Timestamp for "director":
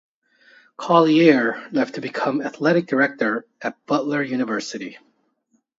2.87-3.45